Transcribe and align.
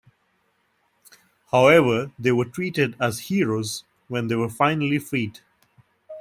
However, 1.51 2.11
they 2.17 2.31
were 2.31 2.45
treated 2.45 2.95
as 2.99 3.19
heroes 3.29 3.83
when 4.07 4.29
they 4.29 4.35
were 4.35 4.49
finally 4.49 4.97
freed. 4.97 5.41